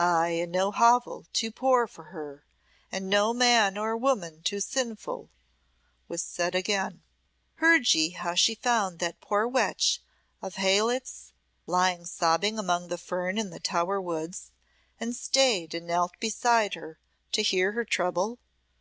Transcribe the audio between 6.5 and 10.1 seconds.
again. "Heard ye how she found that poor wench